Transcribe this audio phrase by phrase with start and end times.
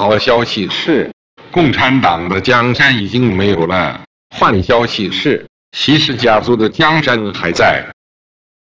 [0.00, 1.12] 好消息是，
[1.50, 4.00] 共产党的江山已经没有了。
[4.34, 5.44] 坏消息是，
[5.76, 7.84] 习氏家族的江山还在。